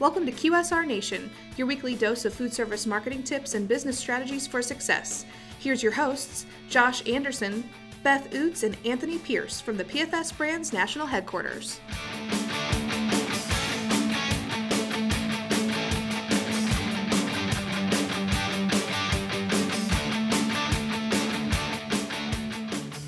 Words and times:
Welcome 0.00 0.26
to 0.26 0.32
QSR 0.32 0.84
Nation, 0.88 1.30
your 1.56 1.68
weekly 1.68 1.94
dose 1.94 2.24
of 2.24 2.34
food 2.34 2.52
service 2.52 2.84
marketing 2.84 3.22
tips 3.22 3.54
and 3.54 3.68
business 3.68 3.96
strategies 3.96 4.44
for 4.44 4.60
success. 4.60 5.24
Here's 5.60 5.84
your 5.84 5.92
hosts, 5.92 6.46
Josh 6.68 7.08
Anderson, 7.08 7.62
Beth 8.02 8.28
Oots, 8.32 8.64
and 8.64 8.76
Anthony 8.84 9.18
Pierce 9.18 9.60
from 9.60 9.76
the 9.76 9.84
PFS 9.84 10.36
Brands 10.36 10.72
National 10.72 11.06
Headquarters. 11.06 11.78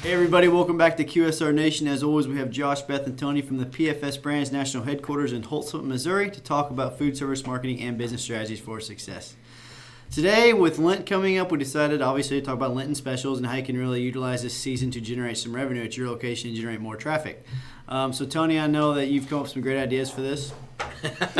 Hey 0.06 0.12
everybody, 0.12 0.46
welcome 0.46 0.78
back 0.78 0.96
to 0.98 1.04
QSR 1.04 1.52
Nation. 1.52 1.88
As 1.88 2.04
always, 2.04 2.28
we 2.28 2.36
have 2.36 2.48
Josh, 2.48 2.80
Beth, 2.82 3.06
and 3.06 3.18
Tony 3.18 3.42
from 3.42 3.58
the 3.58 3.66
PFS 3.66 4.22
Brands 4.22 4.52
National 4.52 4.84
Headquarters 4.84 5.32
in 5.32 5.42
Holtzville, 5.42 5.82
Missouri 5.82 6.30
to 6.30 6.40
talk 6.40 6.70
about 6.70 6.96
food 6.96 7.16
service 7.16 7.44
marketing 7.44 7.80
and 7.80 7.98
business 7.98 8.22
strategies 8.22 8.60
for 8.60 8.78
success. 8.78 9.34
Today, 10.12 10.52
with 10.52 10.78
Lent 10.78 11.06
coming 11.06 11.38
up, 11.38 11.50
we 11.50 11.58
decided 11.58 12.02
obviously 12.02 12.38
to 12.38 12.46
talk 12.46 12.54
about 12.54 12.72
Lenten 12.72 12.94
specials 12.94 13.38
and 13.38 13.48
how 13.48 13.56
you 13.56 13.64
can 13.64 13.76
really 13.76 14.00
utilize 14.00 14.44
this 14.44 14.54
season 14.54 14.92
to 14.92 15.00
generate 15.00 15.38
some 15.38 15.52
revenue 15.52 15.82
at 15.82 15.96
your 15.96 16.06
location 16.06 16.50
and 16.50 16.56
generate 16.56 16.80
more 16.80 16.94
traffic. 16.94 17.44
Um, 17.88 18.12
so, 18.12 18.26
Tony, 18.26 18.60
I 18.60 18.68
know 18.68 18.94
that 18.94 19.06
you've 19.06 19.28
come 19.28 19.38
up 19.38 19.46
with 19.46 19.54
some 19.54 19.62
great 19.62 19.82
ideas 19.82 20.08
for 20.08 20.20
this. 20.20 20.52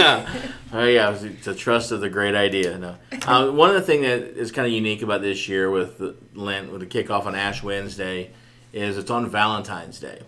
oh 0.73 0.85
yeah, 0.85 1.17
a 1.47 1.55
trust 1.55 1.93
of 1.93 2.01
the 2.01 2.11
great 2.11 2.35
idea. 2.35 2.77
No, 2.79 2.97
uh, 3.29 3.49
one 3.49 3.69
of 3.69 3.77
the 3.77 3.83
things 3.83 4.03
that 4.03 4.37
is 4.37 4.51
kind 4.51 4.67
of 4.67 4.73
unique 4.73 5.03
about 5.03 5.23
this 5.23 5.49
year 5.49 5.71
with 5.71 6.03
Lent, 6.35 6.73
with 6.73 6.81
the 6.81 6.87
kickoff 6.87 7.27
on 7.27 7.37
Ash 7.37 7.63
Wednesday, 7.63 8.33
is 8.77 8.99
it's 8.99 9.11
on 9.11 9.29
Valentine's 9.29 9.99
Day. 9.99 10.21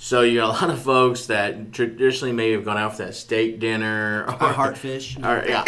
So 0.00 0.22
you 0.22 0.38
got 0.38 0.48
a 0.48 0.66
lot 0.66 0.70
of 0.70 0.80
folks 0.80 1.26
that 1.26 1.72
traditionally 1.72 2.32
may 2.32 2.52
have 2.52 2.64
gone 2.64 2.78
out 2.78 2.96
for 2.96 3.04
that 3.04 3.14
steak 3.14 3.58
dinner 3.58 4.24
or, 4.28 4.32
or 4.32 4.52
heartfish. 4.52 5.18
Or, 5.24 5.44
yeah. 5.46 5.64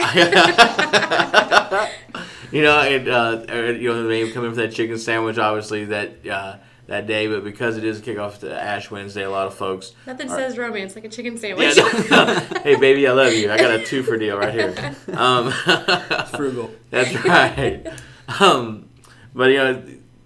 you 2.53 2.63
know, 2.63 2.81
and 2.81 3.09
uh, 3.09 3.45
or, 3.53 3.73
you 3.73 3.89
know, 3.89 4.03
they 4.03 4.09
may 4.09 4.21
have 4.25 4.33
come 4.33 4.45
in 4.45 4.51
for 4.53 4.57
that 4.59 4.73
chicken 4.73 4.99
sandwich, 4.99 5.37
obviously 5.37 5.87
that 5.87 6.27
uh, 6.27 6.57
that 6.87 7.09
day. 7.09 7.27
But 7.27 7.43
because 7.43 7.77
it 7.77 7.85
is 7.85 7.99
a 7.99 8.03
kickoff 8.03 8.39
to 8.41 8.63
Ash 8.63 8.89
Wednesday, 8.89 9.25
a 9.25 9.31
lot 9.31 9.49
of 9.49 9.55
folks. 9.55 9.93
Nothing 10.07 10.31
are, 10.31 10.37
says 10.37 10.57
romance 10.57 10.95
like 10.95 11.05
a 11.05 11.09
chicken 11.09 11.37
sandwich. 11.37 11.77
Yeah, 11.77 12.41
hey, 12.63 12.77
baby, 12.77 13.09
I 13.09 13.13
love 13.13 13.35
you. 13.35 13.51
I 13.51 13.59
got 13.59 13.73
a 13.73 13.85
two 13.85 14.05
for 14.05 14.17
deal 14.17 14.39
right 14.39 14.55
here. 14.55 14.97
Um, 15.13 15.51
frugal. 16.31 16.71
That's 16.91 17.13
right. 17.25 17.85
Um, 18.41 18.89
but 19.35 19.51
you 19.51 19.57
know, 19.59 19.83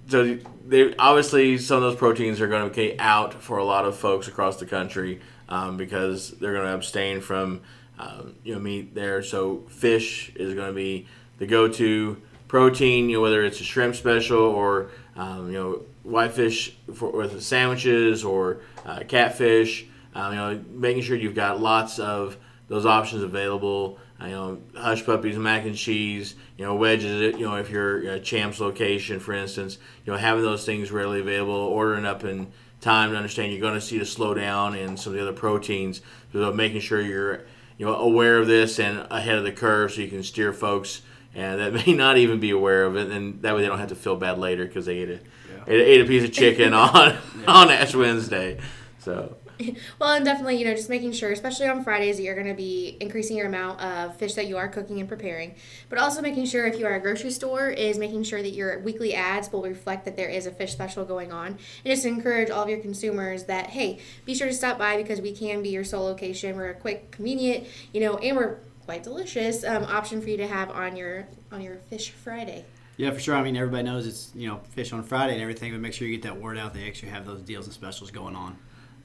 so 0.09 0.39
they 0.67 0.95
obviously 0.97 1.59
some 1.59 1.77
of 1.77 1.83
those 1.83 1.97
proteins 1.97 2.41
are 2.41 2.49
going 2.49 2.69
to 2.69 2.75
be 2.75 2.99
out 2.99 3.35
for 3.35 3.59
a 3.59 3.65
lot 3.65 3.85
of 3.85 3.97
folks 3.97 4.29
across 4.29 4.57
the 4.57 4.67
country 4.67 5.21
um, 5.49 5.77
because 5.77 6.31
they're 6.33 6.55
going 6.55 6.67
to 6.67 6.75
abstain 6.75 7.21
from 7.21 7.61
um, 7.99 8.35
you 8.43 8.55
know 8.55 8.61
meat 8.61 8.95
there. 8.95 9.23
So 9.23 9.65
fish 9.69 10.33
is 10.37 10.55
going 10.55 10.69
to 10.69 10.73
be 10.73 11.07
the 11.39 11.47
go-to 11.47 12.21
protein. 12.49 13.09
You 13.09 13.17
know 13.17 13.23
whether 13.23 13.45
it's 13.45 13.61
a 13.61 13.65
shrimp 13.65 13.95
special 13.95 14.41
or 14.41 14.91
um, 15.17 15.49
you 15.49 15.59
know 15.59 15.83
whitefish 16.03 16.77
for 16.95 17.11
with 17.11 17.43
sandwiches 17.43 18.25
or 18.25 18.61
uh, 18.85 19.01
catfish. 19.07 19.87
Um, 20.15 20.33
you 20.33 20.39
know 20.39 20.65
making 20.71 21.03
sure 21.03 21.17
you've 21.17 21.35
got 21.35 21.61
lots 21.61 21.99
of 21.99 22.39
those 22.69 22.87
options 22.87 23.23
available 23.23 23.99
you 24.21 24.27
um, 24.27 24.63
know, 24.75 24.81
hush 24.81 25.05
puppies, 25.05 25.37
mac 25.37 25.65
and 25.65 25.77
cheese, 25.77 26.35
you 26.57 26.65
know, 26.65 26.75
wedges. 26.75 27.37
You 27.39 27.47
know, 27.47 27.57
if 27.57 27.71
you're 27.71 27.99
a 28.11 28.21
Champs 28.21 28.61
location, 28.61 29.21
for 29.21 29.33
instance, 29.33 29.79
you 30.05 30.13
know, 30.13 30.19
having 30.19 30.45
those 30.45 30.65
things 30.65 30.93
readily 30.93 31.21
available, 31.21 31.55
ordering 31.55 32.07
up 32.07 32.25
in 32.25 32.53
time 32.81 33.11
to 33.11 33.17
understand 33.17 33.53
you're 33.53 33.61
going 33.61 33.75
to 33.75 33.81
see 33.81 33.99
the 33.99 34.05
slowdown 34.05 34.79
in 34.79 34.97
some 34.97 35.13
of 35.13 35.19
the 35.19 35.23
other 35.23 35.33
proteins. 35.33 36.01
So 36.33 36.53
making 36.53 36.81
sure 36.81 37.01
you're, 37.01 37.45
you 37.77 37.87
know, 37.87 37.97
aware 37.97 38.39
of 38.39 38.47
this 38.47 38.79
and 38.79 39.07
ahead 39.11 39.37
of 39.37 39.45
the 39.45 39.53
curve, 39.53 39.93
so 39.93 40.01
you 40.01 40.09
can 40.09 40.23
steer 40.23 40.53
folks 40.53 41.03
and 41.35 41.61
that 41.61 41.73
may 41.87 41.95
not 41.95 42.17
even 42.17 42.41
be 42.41 42.51
aware 42.51 42.85
of 42.85 42.97
it, 42.97 43.11
and 43.11 43.43
that 43.43 43.55
way 43.55 43.63
they 43.63 43.69
don't 43.69 43.79
have 43.79 43.89
to 43.89 43.95
feel 43.95 44.17
bad 44.17 44.39
later 44.39 44.65
because 44.65 44.87
they 44.87 44.99
ate 44.99 45.11
a, 45.11 45.13
yeah. 45.13 45.65
ate, 45.67 45.81
ate, 45.81 46.01
a 46.01 46.05
piece 46.05 46.25
of 46.25 46.33
chicken 46.33 46.73
on 46.75 47.17
yeah. 47.41 47.45
on 47.47 47.71
Ash 47.71 47.95
Wednesday. 47.95 48.61
So 48.99 49.37
well, 49.99 50.15
and 50.15 50.25
definitely, 50.25 50.57
you 50.57 50.65
know, 50.65 50.75
just 50.75 50.89
making 50.89 51.13
sure, 51.13 51.31
especially 51.31 51.69
on 51.69 51.85
Fridays, 51.85 52.17
that 52.17 52.23
you're 52.23 52.35
going 52.35 52.47
to 52.47 52.55
be 52.55 52.97
increasing 53.01 53.37
your 53.37 53.47
amount 53.47 53.81
of 53.81 54.17
fish 54.17 54.35
that 54.35 54.47
you 54.47 54.57
are 54.57 54.69
cooking 54.69 55.01
and 55.01 55.09
preparing. 55.09 55.55
But 55.89 55.99
also 55.99 56.21
making 56.21 56.47
sure, 56.47 56.67
if 56.67 56.79
you 56.79 56.87
are 56.87 56.95
a 56.95 57.01
grocery 57.01 57.31
store, 57.31 57.69
is 57.71 57.99
making 57.99 58.25
sure 58.25 58.43
that 58.43 58.51
your 58.51 58.81
weekly 58.81 59.15
ads 59.15 59.53
will 59.53 59.63
reflect 59.63 60.05
that 60.07 60.17
there 60.17 60.29
is 60.29 60.47
a 60.47 60.51
fish 60.51 60.73
special 60.73 61.05
going 61.05 61.33
on. 61.33 61.47
And 61.47 61.59
just 61.85 62.05
encourage 62.05 62.51
all 62.51 62.65
of 62.65 62.69
your 62.69 62.81
consumers 62.81 63.45
that, 63.45 63.71
hey, 63.71 64.01
be 64.25 64.35
sure 64.35 64.49
to 64.49 64.55
stop 64.55 64.79
by 64.79 64.97
because 64.97 65.21
we 65.21 65.33
can 65.33 65.63
be 65.63 65.69
your 65.69 65.85
sole 65.85 66.05
location. 66.05 66.57
We're 66.57 66.71
a 66.71 66.75
quick, 66.75 67.13
convenient, 67.13 67.67
you 67.93 68.01
know, 68.01 68.17
and 68.17 68.37
we're 68.37 68.59
quite 68.85 69.03
delicious 69.03 69.65
um, 69.65 69.85
option 69.85 70.21
for 70.21 70.29
you 70.29 70.37
to 70.37 70.47
have 70.47 70.71
on 70.71 70.97
your 70.97 71.27
on 71.51 71.61
your 71.61 71.77
Fish 71.89 72.11
Friday. 72.11 72.65
Yeah, 72.97 73.11
for 73.11 73.19
sure. 73.19 73.35
I 73.35 73.43
mean, 73.43 73.57
everybody 73.57 73.83
knows 73.83 74.07
it's 74.07 74.33
you 74.35 74.49
know 74.49 74.61
fish 74.71 74.93
on 74.93 75.03
Friday 75.03 75.35
and 75.35 75.43
everything, 75.43 75.73
but 75.73 75.81
make 75.81 75.93
sure 75.93 76.07
you 76.07 76.17
get 76.17 76.23
that 76.25 76.41
word 76.41 76.59
out. 76.59 76.75
They 76.75 76.87
actually 76.87 77.11
have 77.11 77.25
those 77.25 77.41
deals 77.41 77.67
and 77.67 77.75
specials 77.75 78.11
going 78.11 78.37
on 78.37 78.59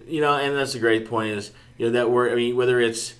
you 0.09 0.21
know, 0.21 0.35
and 0.35 0.55
that's 0.55 0.75
a 0.75 0.79
great 0.79 1.07
point. 1.09 1.31
Is 1.31 1.51
you 1.77 1.87
know 1.87 1.91
that 1.93 2.09
we're 2.09 2.31
I 2.31 2.35
mean 2.35 2.55
whether 2.55 2.79
it's 2.79 3.15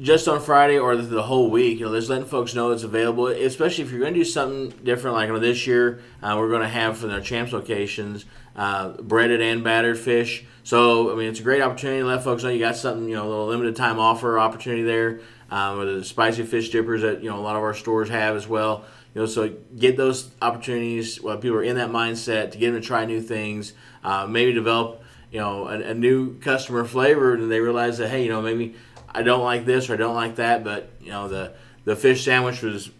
just 0.00 0.28
on 0.28 0.40
Friday 0.40 0.78
or 0.78 0.96
the, 0.96 1.22
whole 1.22 1.50
week, 1.50 1.78
you 1.78 1.84
know, 1.84 1.94
just 1.94 2.08
letting 2.08 2.24
folks 2.24 2.54
know 2.54 2.70
it's 2.70 2.84
available. 2.84 3.26
Especially 3.26 3.84
if 3.84 3.90
you're 3.90 4.00
going 4.00 4.14
to 4.14 4.20
do 4.20 4.24
something 4.24 4.70
different, 4.82 5.14
like 5.14 5.26
you 5.26 5.34
know, 5.34 5.38
this 5.38 5.66
year 5.66 6.00
uh, 6.22 6.34
we're 6.38 6.48
going 6.48 6.62
to 6.62 6.68
have 6.68 6.96
from 6.96 7.10
our 7.10 7.20
champs 7.20 7.52
locations 7.52 8.24
uh, 8.56 8.90
breaded 9.02 9.42
and 9.42 9.62
battered 9.62 9.98
fish. 9.98 10.44
So 10.64 11.12
I 11.12 11.16
mean, 11.16 11.28
it's 11.28 11.40
a 11.40 11.42
great 11.42 11.60
opportunity 11.60 12.00
to 12.00 12.06
let 12.06 12.24
folks 12.24 12.42
know 12.42 12.48
you 12.48 12.58
got 12.58 12.76
something, 12.76 13.08
you 13.08 13.14
know, 13.14 13.26
a 13.26 13.28
little 13.28 13.46
limited 13.46 13.76
time 13.76 13.98
offer 13.98 14.38
opportunity 14.38 14.82
there. 14.82 15.20
Um, 15.50 15.78
with 15.78 15.88
the 15.88 16.04
spicy 16.04 16.44
fish 16.44 16.70
dippers 16.70 17.02
that 17.02 17.24
you 17.24 17.28
know 17.28 17.36
a 17.36 17.42
lot 17.42 17.56
of 17.56 17.62
our 17.62 17.74
stores 17.74 18.08
have 18.08 18.36
as 18.36 18.46
well. 18.46 18.84
You 19.14 19.22
know, 19.22 19.26
so 19.26 19.52
get 19.76 19.96
those 19.96 20.30
opportunities 20.40 21.20
while 21.20 21.36
people 21.38 21.58
are 21.58 21.64
in 21.64 21.74
that 21.76 21.90
mindset 21.90 22.52
to 22.52 22.58
get 22.58 22.70
them 22.70 22.80
to 22.80 22.86
try 22.86 23.04
new 23.04 23.20
things, 23.20 23.72
uh, 24.04 24.28
maybe 24.28 24.52
develop 24.52 25.02
you 25.30 25.38
know 25.38 25.68
a, 25.68 25.80
a, 25.80 25.94
new 25.94 26.38
customer 26.38 26.84
flavor 26.84 27.34
and 27.34 27.50
they 27.50 27.60
realize 27.60 27.98
that 27.98 28.08
hey 28.08 28.24
you 28.24 28.28
know 28.28 28.42
maybe 28.42 28.74
I 29.08 29.22
don't 29.22 29.42
like 29.42 29.64
this 29.64 29.88
or 29.88 29.94
I 29.94 29.96
don't 29.96 30.14
like 30.14 30.36
that 30.36 30.64
but 30.64 30.90
you 31.00 31.10
know 31.10 31.28
the 31.28 31.52
the 31.84 31.96
fish 31.96 32.24
sandwich 32.24 32.62
was 32.62 32.90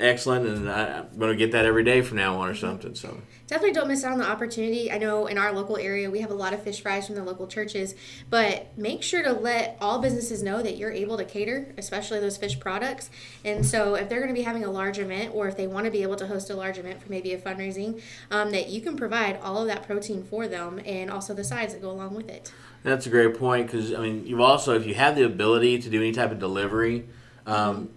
excellent 0.00 0.46
and 0.46 0.70
I, 0.70 0.98
am 0.98 1.18
going 1.18 1.30
to 1.30 1.36
get 1.36 1.52
that 1.52 1.64
every 1.64 1.84
day 1.84 2.02
from 2.02 2.16
now 2.18 2.40
on 2.40 2.48
or 2.48 2.54
something 2.54 2.94
so. 2.94 3.20
Definitely 3.46 3.72
don't 3.72 3.88
miss 3.88 4.04
out 4.04 4.12
on 4.12 4.18
the 4.18 4.28
opportunity. 4.28 4.92
I 4.92 4.98
know 4.98 5.26
in 5.26 5.38
our 5.38 5.52
local 5.52 5.76
area 5.76 6.10
we 6.10 6.20
have 6.20 6.30
a 6.30 6.34
lot 6.34 6.52
of 6.52 6.62
fish 6.62 6.82
fries 6.82 7.06
from 7.06 7.14
the 7.14 7.24
local 7.24 7.46
churches 7.46 7.94
but 8.28 8.76
make 8.76 9.02
sure 9.02 9.22
to 9.22 9.32
let 9.32 9.78
all 9.80 10.00
businesses 10.00 10.42
know 10.42 10.62
that 10.62 10.76
you're 10.76 10.92
able 10.92 11.16
to 11.16 11.24
cater 11.24 11.74
especially 11.78 12.20
those 12.20 12.36
fish 12.36 12.58
products. 12.60 13.10
And 13.44 13.64
so 13.64 13.94
if 13.94 14.08
they're 14.08 14.20
going 14.20 14.34
to 14.34 14.38
be 14.38 14.42
having 14.42 14.64
a 14.64 14.70
large 14.70 14.98
event 14.98 15.34
or 15.34 15.48
if 15.48 15.56
they 15.56 15.66
want 15.66 15.86
to 15.86 15.90
be 15.90 16.02
able 16.02 16.16
to 16.16 16.26
host 16.26 16.50
a 16.50 16.54
large 16.54 16.78
event 16.78 17.02
for 17.02 17.10
maybe 17.10 17.32
a 17.32 17.38
fundraising 17.38 18.00
um, 18.30 18.50
that 18.52 18.68
you 18.68 18.80
can 18.80 18.96
provide 18.96 19.38
all 19.42 19.62
of 19.62 19.68
that 19.68 19.86
protein 19.86 20.22
for 20.22 20.46
them 20.46 20.80
and 20.84 21.10
also 21.10 21.34
the 21.34 21.44
sides 21.44 21.72
that 21.72 21.82
go 21.82 21.90
along 21.90 22.14
with 22.14 22.28
it. 22.28 22.52
That's 22.82 23.06
a 23.06 23.10
great 23.10 23.38
point 23.38 23.66
because 23.66 23.92
i 23.92 23.98
mean 23.98 24.26
you've 24.26 24.40
also 24.40 24.74
if 24.74 24.86
you 24.86 24.94
have 24.94 25.16
the 25.16 25.24
ability 25.24 25.78
to 25.80 25.90
do 25.90 26.00
any 26.00 26.12
type 26.12 26.30
of 26.30 26.38
delivery 26.38 27.08
um, 27.46 27.90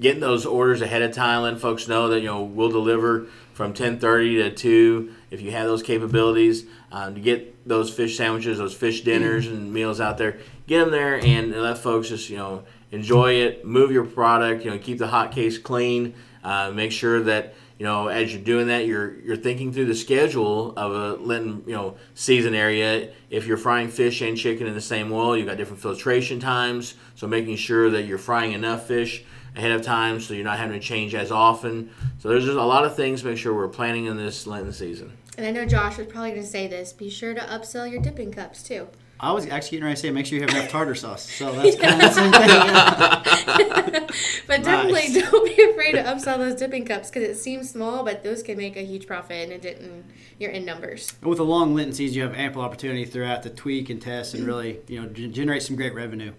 getting 0.00 0.20
those 0.20 0.46
orders 0.46 0.80
ahead 0.80 1.02
of 1.02 1.12
time, 1.12 1.42
letting 1.42 1.58
folks 1.58 1.88
know 1.88 2.08
that 2.08 2.20
you 2.20 2.26
know 2.26 2.42
we'll 2.42 2.70
deliver 2.70 3.26
from 3.52 3.72
10:30 3.72 4.42
to 4.42 4.50
2 4.50 5.12
if 5.30 5.40
you 5.40 5.50
have 5.50 5.66
those 5.66 5.82
capabilities 5.82 6.64
um, 6.92 7.14
to 7.14 7.20
get 7.20 7.66
those 7.66 7.92
fish 7.92 8.16
sandwiches, 8.16 8.58
those 8.58 8.74
fish 8.74 9.02
dinners 9.02 9.46
and 9.46 9.72
meals 9.72 10.00
out 10.00 10.18
there. 10.18 10.38
Get 10.66 10.80
them 10.80 10.90
there 10.90 11.22
and 11.24 11.52
let 11.52 11.78
folks 11.78 12.08
just 12.08 12.30
you 12.30 12.36
know 12.36 12.64
enjoy 12.90 13.34
it. 13.34 13.64
Move 13.64 13.90
your 13.90 14.04
product. 14.04 14.64
You 14.64 14.70
know, 14.70 14.78
keep 14.78 14.98
the 14.98 15.08
hot 15.08 15.32
case 15.32 15.58
clean. 15.58 16.14
Uh, 16.42 16.70
make 16.70 16.92
sure 16.92 17.22
that 17.22 17.54
you 17.78 17.84
know 17.84 18.08
as 18.08 18.32
you're 18.32 18.42
doing 18.42 18.68
that, 18.68 18.86
you're 18.86 19.14
you're 19.20 19.36
thinking 19.36 19.72
through 19.72 19.86
the 19.86 19.94
schedule 19.94 20.72
of 20.76 20.92
a 20.92 21.22
Lenten 21.22 21.62
you 21.66 21.74
know 21.74 21.96
season 22.14 22.54
area. 22.54 23.10
If 23.30 23.46
you're 23.46 23.56
frying 23.56 23.88
fish 23.88 24.20
and 24.20 24.36
chicken 24.36 24.66
in 24.66 24.74
the 24.74 24.80
same 24.80 25.12
oil, 25.12 25.36
you've 25.36 25.46
got 25.46 25.56
different 25.56 25.82
filtration 25.82 26.40
times. 26.40 26.94
So 27.14 27.26
making 27.26 27.56
sure 27.56 27.90
that 27.90 28.02
you're 28.02 28.18
frying 28.18 28.52
enough 28.52 28.86
fish 28.86 29.24
ahead 29.56 29.72
of 29.72 29.82
time 29.82 30.20
so 30.20 30.34
you're 30.34 30.44
not 30.44 30.58
having 30.58 30.78
to 30.78 30.86
change 30.86 31.14
as 31.14 31.30
often. 31.30 31.90
So 32.18 32.28
there's 32.28 32.44
just 32.44 32.56
a 32.56 32.64
lot 32.64 32.84
of 32.84 32.94
things 32.94 33.24
make 33.24 33.38
sure 33.38 33.54
we're 33.54 33.68
planning 33.68 34.06
in 34.06 34.16
this 34.16 34.46
Lenten 34.46 34.72
season. 34.72 35.12
And 35.36 35.46
I 35.46 35.50
know 35.50 35.64
Josh 35.64 35.98
was 35.98 36.06
probably 36.06 36.30
going 36.30 36.42
to 36.42 36.48
say 36.48 36.66
this. 36.66 36.92
Be 36.92 37.10
sure 37.10 37.34
to 37.34 37.40
upsell 37.40 37.90
your 37.90 38.00
dipping 38.00 38.32
cups 38.32 38.62
too. 38.62 38.88
I 39.20 39.32
was 39.32 39.46
actually 39.46 39.78
getting 39.78 39.84
ready 39.84 39.96
to 39.96 40.00
say 40.00 40.10
make 40.10 40.26
sure 40.26 40.38
you 40.38 40.42
have 40.42 40.54
enough 40.54 40.70
tartar 40.70 40.94
sauce. 40.94 41.28
So 41.28 41.50
that's 41.62 41.76
kind 41.76 41.94
of 41.94 42.00
the 42.00 42.12
same 42.12 42.32
thing. 42.32 44.06
but 44.46 44.62
definitely 44.62 45.08
nice. 45.08 45.30
don't 45.30 45.56
be 45.56 45.70
afraid 45.70 45.92
to 45.92 46.04
upsell 46.04 46.38
those 46.38 46.54
dipping 46.54 46.84
cups 46.84 47.10
because 47.10 47.28
it 47.28 47.36
seems 47.36 47.70
small, 47.70 48.04
but 48.04 48.22
those 48.22 48.42
can 48.42 48.56
make 48.56 48.76
a 48.76 48.84
huge 48.84 49.06
profit 49.06 49.44
and 49.44 49.52
it 49.52 49.62
didn't. 49.62 50.04
You're 50.38 50.52
in 50.52 50.64
numbers. 50.64 51.14
With 51.22 51.40
a 51.40 51.44
long 51.44 51.74
Lenten 51.74 51.94
season, 51.94 52.16
you 52.16 52.22
have 52.22 52.34
ample 52.34 52.62
opportunity 52.62 53.04
throughout 53.04 53.42
to 53.42 53.50
tweak 53.50 53.90
and 53.90 54.00
test 54.00 54.34
and 54.34 54.46
really 54.46 54.78
you 54.86 55.02
know 55.02 55.08
generate 55.08 55.62
some 55.62 55.74
great 55.74 55.94
revenue. 55.94 56.32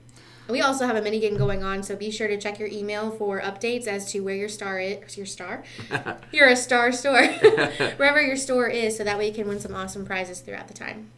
We 0.48 0.62
also 0.62 0.88
have 0.88 0.96
a 0.96 1.02
mini 1.02 1.20
game 1.20 1.38
going 1.38 1.64
on, 1.64 1.84
so 1.84 1.96
be 1.96 2.10
sure 2.10 2.28
to 2.28 2.36
check 2.36 2.58
your 2.58 2.70
email 2.70 3.12
for 3.12 3.40
updates 3.40 3.86
as 3.86 4.12
to 4.14 4.22
where 4.22 4.36
your 4.36 4.50
star 4.50 4.80
is. 4.80 5.16
Your 5.16 5.28
star? 5.28 5.64
You're 6.32 6.50
a 6.50 6.56
star 6.56 6.92
store. 6.92 7.28
Wherever 7.28 8.20
your 8.20 8.36
store 8.36 8.68
is, 8.68 8.98
so 8.98 9.04
that 9.04 9.20
way 9.20 9.28
you 9.28 9.34
can 9.34 9.48
win 9.48 9.60
some 9.60 9.76
awesome 9.76 10.06
prizes 10.06 10.40
throughout 10.40 10.68
the 10.68 10.74
time. 10.74 11.12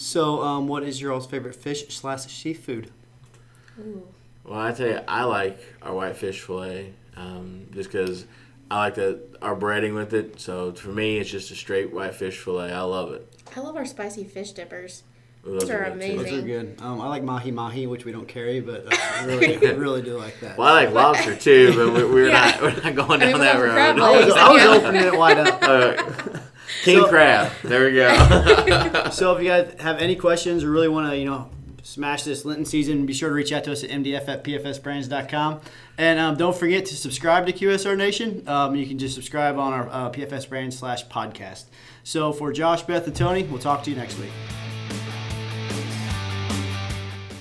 So, 0.00 0.40
um, 0.40 0.66
what 0.66 0.82
is 0.82 0.98
your 0.98 1.12
all's 1.12 1.26
favorite 1.26 1.54
fish 1.54 1.86
slash 1.94 2.22
seafood? 2.22 2.90
Ooh. 3.78 4.08
Well, 4.44 4.58
I 4.58 4.72
tell 4.72 4.86
you, 4.86 5.00
I 5.06 5.24
like 5.24 5.60
our 5.82 5.94
whitefish 5.94 6.40
fillet 6.40 6.94
um, 7.18 7.66
just 7.74 7.92
because 7.92 8.24
I 8.70 8.78
like 8.78 8.94
the 8.94 9.20
our 9.42 9.54
breading 9.54 9.94
with 9.94 10.14
it. 10.14 10.40
So 10.40 10.72
for 10.72 10.88
me, 10.88 11.18
it's 11.18 11.28
just 11.28 11.50
a 11.50 11.54
straight 11.54 11.92
whitefish 11.92 12.38
fillet. 12.38 12.72
I 12.72 12.80
love 12.80 13.12
it. 13.12 13.30
I 13.54 13.60
love 13.60 13.76
our 13.76 13.84
spicy 13.84 14.24
fish 14.24 14.52
dippers. 14.52 15.02
Ooh, 15.46 15.58
Those 15.58 15.70
are 15.70 15.78
good, 15.78 15.86
too. 15.86 15.92
amazing. 15.92 16.16
Those 16.18 16.32
are 16.32 16.42
good. 16.42 16.76
Um, 16.82 17.00
I 17.00 17.08
like 17.08 17.22
mahi 17.22 17.50
mahi, 17.50 17.86
which 17.86 18.04
we 18.04 18.12
don't 18.12 18.28
carry, 18.28 18.60
but 18.60 18.86
I 18.92 19.24
really, 19.26 19.56
really 19.74 20.02
do 20.02 20.18
like 20.18 20.38
that. 20.40 20.58
Well, 20.58 20.68
I 20.68 20.84
like 20.84 20.94
lobster 20.94 21.34
too, 21.34 21.72
but 21.74 21.94
we, 21.94 22.04
we're 22.04 22.28
Yeah. 22.28 22.50
not 22.50 22.60
we're 22.62 22.82
not 22.82 22.94
going 22.94 23.22
I 23.22 23.26
mean, 23.26 23.30
down 23.36 23.40
that 23.40 23.58
road. 23.58 23.72
crab 23.72 23.98
I 24.00 24.10
was. 24.24 24.34
I 24.34 24.52
was 24.52 24.62
Yeah. 24.62 24.68
opening 24.68 25.02
it 25.02 25.16
wide 25.16 25.38
up. 25.38 25.62
Uh, 25.62 26.40
King 26.84 27.00
So- 27.00 27.08
crab. 27.08 27.50
There 27.64 27.84
we 27.86 27.92
go. 27.92 29.10
So 29.10 29.34
if 29.34 29.42
you 29.42 29.48
guys 29.48 29.74
have 29.80 29.98
any 29.98 30.14
questions 30.14 30.62
or 30.62 30.70
really 30.70 30.88
want 30.88 31.10
to, 31.10 31.16
you 31.18 31.24
know, 31.24 31.50
smash 31.82 32.22
this 32.22 32.44
Lenten 32.44 32.64
season, 32.64 33.06
be 33.06 33.12
sure 33.12 33.28
to 33.28 33.34
reach 33.34 33.50
out 33.52 33.64
to 33.64 33.72
us 33.72 33.82
at 33.82 33.90
mdf 33.90 34.28
at 34.28 34.44
pfsbrands.com. 34.44 35.60
And 35.98 36.18
um, 36.20 36.36
don't 36.36 36.56
forget 36.56 36.84
to 36.86 36.96
subscribe 36.96 37.46
to 37.46 37.52
QSR 37.52 37.96
Nation. 37.96 38.44
Um, 38.46 38.76
you 38.76 38.86
can 38.86 38.98
just 38.98 39.14
subscribe 39.14 39.58
on 39.58 39.72
our 39.72 39.88
uh, 39.90 40.10
PFS 40.10 40.48
Brands 40.48 40.78
slash 40.78 41.06
podcast. 41.08 41.64
So 42.04 42.32
for 42.32 42.52
Josh, 42.52 42.82
Beth, 42.82 43.06
and 43.06 43.16
Tony, 43.16 43.42
we'll 43.42 43.58
talk 43.58 43.82
to 43.84 43.90
you 43.90 43.96
next 43.96 44.18
week. 44.18 44.30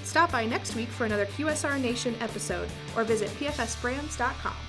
Stop 0.10 0.32
by 0.32 0.44
next 0.44 0.76
week 0.76 0.88
for 0.90 1.06
another 1.06 1.28
QSR 1.28 1.80
Nation 1.80 2.16
episode 2.20 2.68
or 2.98 3.04
visit 3.04 3.30
pfsbrands.com. 3.30 4.69